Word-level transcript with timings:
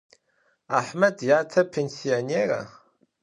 Ahmed 0.77 1.17
yate 1.29 1.61
pênsionêra? 1.71 2.61